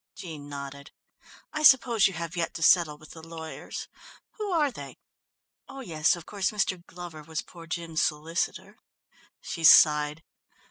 Jean 0.15 0.49
nodded. 0.49 0.89
"I 1.53 1.61
suppose 1.61 2.07
you 2.07 2.15
have 2.15 2.35
yet 2.35 2.55
to 2.55 2.63
settle 2.63 2.97
with 2.97 3.11
the 3.11 3.21
lawyers. 3.21 3.87
Who 4.37 4.51
are 4.51 4.71
they? 4.71 4.97
Oh 5.69 5.81
yes, 5.81 6.15
of 6.15 6.25
course 6.25 6.49
Mr. 6.49 6.83
Glover 6.87 7.21
was 7.21 7.43
poor 7.43 7.67
Jim's 7.67 8.01
solicitor." 8.01 8.79
She 9.41 9.63
sighed. 9.63 10.23